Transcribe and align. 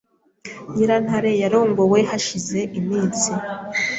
Nyirantare 0.73 1.31
yarongowe 1.43 1.99
Hashize 2.09 2.59
iminsi 2.79 3.29